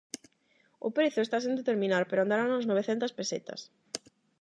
O 0.87 0.89
prezo 0.97 1.19
está 1.23 1.37
sen 1.41 1.53
determinar 1.59 2.03
pero 2.09 2.21
andará 2.21 2.43
nas 2.47 2.67
novecentas 2.71 3.15
pesetas. 3.17 3.61